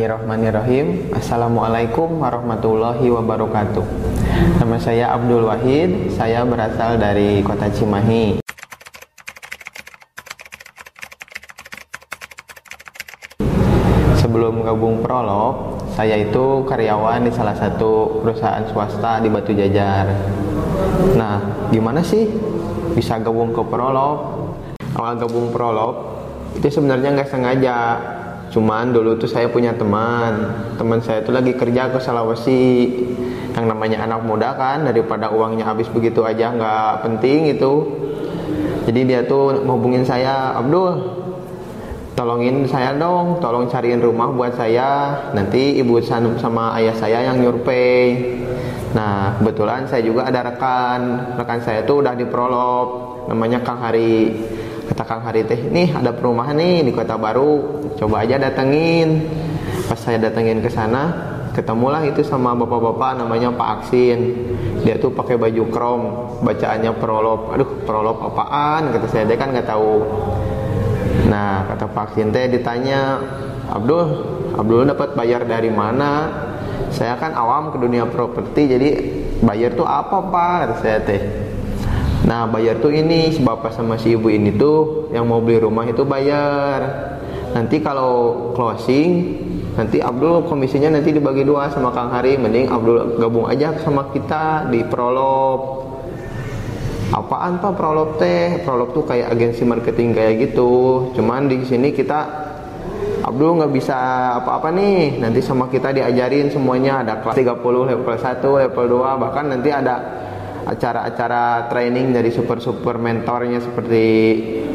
Bismillahirrahmanirrahim. 0.00 1.12
Assalamualaikum 1.12 2.24
warahmatullahi 2.24 3.04
wabarakatuh. 3.12 3.84
Nama 4.56 4.80
saya 4.80 5.12
Abdul 5.12 5.44
Wahid. 5.44 6.08
Saya 6.16 6.40
berasal 6.48 6.96
dari 6.96 7.44
kota 7.44 7.68
Cimahi. 7.68 8.40
Sebelum 14.16 14.64
gabung 14.64 15.04
Prolog 15.04 15.84
Saya 15.92 16.16
itu 16.16 16.64
karyawan 16.64 17.28
di 17.28 17.32
salah 17.36 17.60
satu 17.60 18.24
perusahaan 18.24 18.64
swasta 18.72 19.20
di 19.20 19.28
Batu 19.28 19.52
Jajar. 19.52 20.08
Nah 21.12 21.68
gimana 21.68 22.00
sih 22.00 22.24
bisa 22.96 23.20
gabung 23.20 23.52
ke 23.52 23.60
Prolog? 23.68 24.48
Awal 24.96 25.20
gabung 25.20 25.52
Prolog 25.52 26.24
Itu 26.56 26.72
sebenarnya 26.72 27.20
nggak 27.20 27.28
sengaja 27.28 27.76
Cuman 28.50 28.90
dulu 28.90 29.14
tuh 29.14 29.30
saya 29.30 29.46
punya 29.46 29.70
teman, 29.78 30.50
teman 30.74 30.98
saya 30.98 31.22
itu 31.22 31.30
lagi 31.30 31.54
kerja 31.54 31.86
ke 31.94 32.02
Sulawesi. 32.02 32.66
Yang 33.50 33.66
namanya 33.66 34.06
anak 34.06 34.26
muda 34.26 34.54
kan, 34.54 34.86
daripada 34.86 35.30
uangnya 35.30 35.66
habis 35.66 35.86
begitu 35.90 36.22
aja 36.26 36.54
nggak 36.54 37.06
penting 37.06 37.54
itu. 37.54 37.72
Jadi 38.90 39.00
dia 39.06 39.22
tuh 39.26 39.62
menghubungin 39.62 40.02
saya, 40.02 40.54
Abdul, 40.58 40.98
tolongin 42.18 42.66
saya 42.66 42.94
dong, 42.98 43.38
tolong 43.38 43.70
cariin 43.70 44.02
rumah 44.02 44.30
buat 44.34 44.58
saya. 44.58 45.14
Nanti 45.30 45.78
ibu 45.78 46.02
sama 46.02 46.74
ayah 46.78 46.94
saya 46.98 47.30
yang 47.30 47.38
nyurvei. 47.38 48.38
Nah, 48.90 49.38
kebetulan 49.38 49.86
saya 49.86 50.02
juga 50.02 50.26
ada 50.26 50.42
rekan. 50.42 51.34
Rekan 51.38 51.60
saya 51.62 51.86
tuh 51.86 52.02
udah 52.02 52.18
di 52.18 52.26
prolog, 52.26 52.86
namanya 53.30 53.62
Kang 53.62 53.78
Hari 53.78 54.34
kata 54.90 55.06
Kang 55.06 55.22
Hari 55.22 55.46
teh 55.46 55.70
nih 55.70 55.94
ada 55.94 56.10
perumahan 56.10 56.58
nih 56.58 56.82
di 56.82 56.90
kota 56.90 57.14
baru 57.14 57.78
coba 57.94 58.26
aja 58.26 58.42
datengin. 58.42 59.22
Pas 59.86 59.94
saya 59.94 60.18
datengin 60.18 60.58
ke 60.58 60.66
sana 60.66 61.14
ketemulah 61.54 62.02
itu 62.06 62.26
sama 62.26 62.58
bapak-bapak 62.58 63.22
namanya 63.22 63.54
Pak 63.54 63.68
Aksin. 63.78 64.18
Dia 64.82 64.98
tuh 64.98 65.14
pakai 65.14 65.38
baju 65.38 65.62
krom 65.70 66.02
bacaannya 66.42 66.90
prolog 66.98 67.54
aduh 67.54 67.70
prolog 67.86 68.18
apaan? 68.18 68.90
kata 68.90 69.06
saya. 69.06 69.24
Dia 69.30 69.38
kan 69.38 69.54
nggak 69.54 69.70
tahu. 69.70 69.94
Nah 71.30 71.70
kata 71.70 71.86
Pak 71.86 72.02
Aksin 72.10 72.34
teh 72.34 72.50
ditanya 72.50 73.22
Abdul 73.70 74.02
Abdul 74.58 74.90
dapat 74.90 75.14
bayar 75.14 75.46
dari 75.46 75.70
mana? 75.70 76.42
Saya 76.90 77.14
kan 77.14 77.30
awam 77.38 77.70
ke 77.70 77.78
dunia 77.78 78.10
properti 78.10 78.66
jadi 78.66 78.88
bayar 79.38 79.78
tuh 79.78 79.86
apa 79.86 80.18
pak? 80.18 80.54
kata 80.66 80.74
saya 80.82 80.98
teh 81.06 81.22
Nah 82.20 82.44
bayar 82.44 82.84
tuh 82.84 82.92
ini 82.92 83.32
si 83.32 83.40
bapak 83.40 83.72
sama 83.72 83.96
si 83.96 84.12
ibu 84.12 84.28
ini 84.28 84.52
tuh 84.52 85.08
yang 85.08 85.24
mau 85.24 85.40
beli 85.40 85.64
rumah 85.64 85.88
itu 85.88 86.04
bayar. 86.04 86.80
Nanti 87.56 87.80
kalau 87.80 88.52
closing 88.52 89.40
nanti 89.74 90.02
Abdul 90.02 90.44
komisinya 90.44 91.00
nanti 91.00 91.16
dibagi 91.16 91.42
dua 91.42 91.72
sama 91.72 91.88
Kang 91.96 92.12
Hari. 92.12 92.36
Mending 92.36 92.68
Abdul 92.68 93.16
gabung 93.16 93.48
aja 93.48 93.72
sama 93.80 94.12
kita 94.12 94.68
di 94.68 94.84
Prolog. 94.84 95.88
Apaan 97.10 97.58
pak 97.58 97.74
Prolog 97.74 98.20
teh? 98.20 98.62
Prolog 98.62 98.94
tuh 98.94 99.02
kayak 99.02 99.34
agensi 99.34 99.64
marketing 99.64 100.14
kayak 100.14 100.34
gitu. 100.50 101.10
Cuman 101.16 101.48
di 101.48 101.64
sini 101.64 101.90
kita 101.90 102.50
Abdul 103.24 103.64
nggak 103.64 103.72
bisa 103.72 103.96
apa-apa 104.44 104.68
nih. 104.70 105.18
Nanti 105.18 105.40
sama 105.40 105.66
kita 105.72 105.90
diajarin 105.90 106.52
semuanya 106.52 107.00
ada 107.00 107.18
kelas 107.24 107.34
30, 107.34 107.88
level 107.88 108.14
1, 108.14 108.62
level 108.68 108.86
2, 109.02 109.22
bahkan 109.22 109.44
nanti 109.50 109.68
ada 109.74 109.96
acara-acara 110.66 111.70
training 111.72 112.12
dari 112.12 112.28
super-super 112.28 113.00
mentornya 113.00 113.60
seperti 113.64 114.04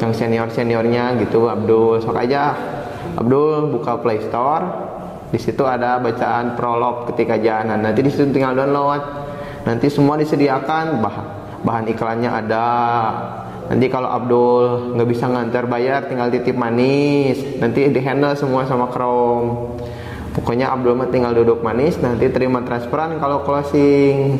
yang 0.01 0.11
senior-seniornya 0.11 1.19
gitu 1.21 1.45
Abdul. 1.49 2.01
Sok 2.01 2.17
aja 2.17 2.53
Abdul 3.17 3.69
buka 3.73 4.01
Play 4.01 4.23
Store. 4.25 4.93
Di 5.29 5.41
situ 5.41 5.65
ada 5.67 5.99
bacaan 5.99 6.55
prolog 6.55 7.11
ketika 7.11 7.35
jalan 7.41 7.81
nanti 7.81 7.99
di 8.01 8.09
situ 8.09 8.31
tinggal 8.31 8.55
download. 8.55 9.01
Nanti 9.65 9.89
semua 9.89 10.15
disediakan. 10.17 11.01
Bahan 11.01 11.25
bahan 11.65 11.85
iklannya 11.89 12.29
ada. 12.29 12.69
Nanti 13.65 13.89
kalau 13.89 14.13
Abdul 14.13 14.93
nggak 14.93 15.09
bisa 15.09 15.25
ngantar 15.25 15.65
bayar 15.65 16.05
tinggal 16.05 16.29
titip 16.29 16.53
manis. 16.53 17.41
Nanti 17.57 17.89
di 17.89 17.99
handle 18.01 18.37
semua 18.37 18.69
sama 18.69 18.93
Chrome. 18.93 19.73
Pokoknya 20.35 20.69
Abdul 20.75 20.99
mah 20.99 21.07
tinggal 21.07 21.31
duduk 21.31 21.63
manis 21.63 21.95
nanti 22.03 22.27
terima 22.27 22.59
transferan 22.59 23.15
kalau 23.23 23.47
closing 23.47 24.35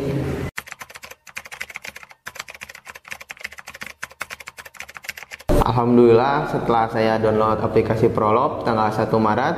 Alhamdulillah 5.76 6.56
setelah 6.56 6.88
saya 6.88 7.20
download 7.20 7.60
aplikasi 7.60 8.08
Prolog 8.08 8.64
tanggal 8.64 8.96
1 8.96 9.12
Maret 9.12 9.56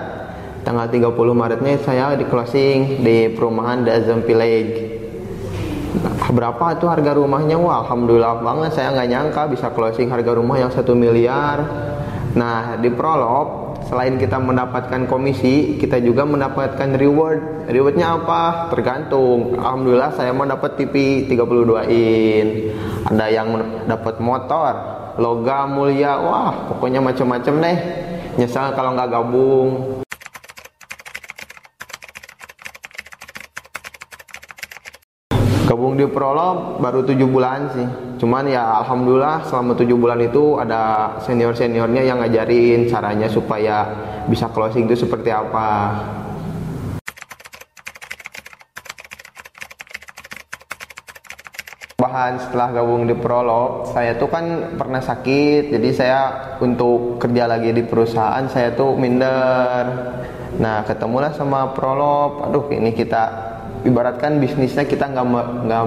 tanggal 0.66 0.89
30 0.89 1.13
Maretnya 1.13 1.78
saya 1.78 2.17
di 2.17 2.25
closing 2.25 3.05
di 3.05 3.29
perumahan 3.38 3.85
Azam 3.85 4.25
Village. 4.25 4.97
Nah, 6.01 6.33
berapa 6.33 6.73
itu 6.73 6.89
harga 6.89 7.13
rumahnya? 7.22 7.61
Wah 7.61 7.85
Alhamdulillah 7.85 8.41
banget 8.41 8.73
saya 8.73 8.97
nggak 8.97 9.09
nyangka 9.13 9.41
bisa 9.45 9.69
closing 9.69 10.09
harga 10.09 10.33
rumah 10.33 10.57
yang 10.57 10.73
satu 10.73 10.97
miliar. 10.97 11.61
Nah 12.34 12.81
di 12.81 12.89
Prolog 12.89 13.78
selain 13.85 14.17
kita 14.17 14.41
mendapatkan 14.41 15.05
komisi 15.05 15.78
kita 15.78 16.01
juga 16.01 16.25
mendapatkan 16.25 16.97
reward. 16.97 17.69
Rewardnya 17.69 18.17
apa? 18.17 18.73
Tergantung. 18.73 19.53
Alhamdulillah 19.53 20.17
saya 20.17 20.34
mau 20.34 20.49
dapat 20.49 20.81
TV 20.81 21.29
32 21.29 21.94
in. 21.94 22.73
Ada 23.05 23.25
yang 23.29 23.53
dapat 23.85 24.17
motor 24.17 24.97
logam 25.17 25.81
mulia 25.81 26.17
wah 26.22 26.53
pokoknya 26.69 27.01
macam-macam 27.01 27.53
deh. 27.61 27.78
Nyesal 28.38 28.78
kalau 28.78 28.94
nggak 28.94 29.09
gabung. 29.09 29.69
Gabung 35.67 36.00
di 36.00 36.07
prolog 36.07 36.79
baru 36.79 37.03
tujuh 37.03 37.28
bulan 37.28 37.67
sih. 37.75 37.88
Cuman 38.17 38.50
ya 38.50 38.81
alhamdulillah 38.81 39.45
selama 39.45 39.78
tujuh 39.78 39.97
bulan 39.97 40.22
itu 40.22 40.57
ada 40.57 41.13
senior 41.22 41.53
seniornya 41.53 42.01
yang 42.05 42.22
ngajarin 42.22 42.88
caranya 42.89 43.28
supaya 43.28 43.85
bisa 44.25 44.49
closing 44.53 44.89
itu 44.89 45.05
seperti 45.05 45.29
apa 45.34 45.94
setelah 52.41 52.73
gabung 52.73 53.05
di 53.05 53.16
Prolog 53.16 53.94
saya 53.94 54.17
tuh 54.17 54.29
kan 54.29 54.75
pernah 54.75 55.00
sakit 55.00 55.72
jadi 55.72 55.89
saya 55.94 56.19
untuk 56.59 57.22
kerja 57.22 57.45
lagi 57.45 57.72
di 57.72 57.83
perusahaan 57.85 58.45
saya 58.50 58.73
tuh 58.73 58.97
minder. 58.97 59.83
Nah 60.57 60.81
ketemulah 60.83 61.31
sama 61.38 61.72
Prolog 61.72 62.44
aduh 62.50 62.66
ini 62.73 62.91
kita 62.91 63.23
ibaratkan 63.85 64.41
bisnisnya 64.41 64.83
kita 64.83 65.07
nggak 65.07 65.25
nggak 65.69 65.83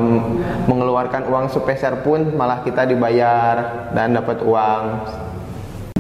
mengeluarkan 0.70 1.28
uang 1.28 1.52
sepeser 1.52 2.00
pun 2.00 2.32
malah 2.38 2.62
kita 2.62 2.86
dibayar 2.86 3.90
dan 3.92 4.14
dapat 4.14 4.40
uang. 4.40 4.84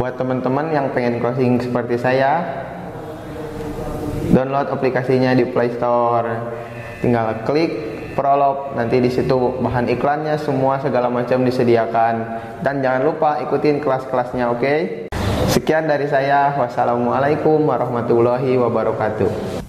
Buat 0.00 0.16
teman-teman 0.16 0.72
yang 0.72 0.96
pengen 0.96 1.20
closing 1.20 1.60
seperti 1.60 2.00
saya 2.00 2.40
download 4.32 4.70
aplikasinya 4.70 5.34
di 5.36 5.44
Play 5.44 5.74
Store. 5.76 6.56
Tinggal 7.04 7.44
klik 7.44 7.99
prolog 8.12 8.74
nanti 8.74 8.98
di 8.98 9.10
situ 9.12 9.60
bahan 9.62 9.86
iklannya 9.90 10.36
semua 10.40 10.82
segala 10.82 11.06
macam 11.10 11.42
disediakan. 11.46 12.14
Dan 12.60 12.82
jangan 12.84 13.02
lupa 13.06 13.40
ikutin 13.44 13.78
kelas-kelasnya 13.78 14.50
oke? 14.50 14.60
Okay? 14.60 14.78
sekian 15.50 15.90
dari 15.90 16.06
saya. 16.06 16.54
Wassalamualaikum 16.56 17.66
warahmatullahi 17.66 18.54
wabarakatuh 18.56 19.59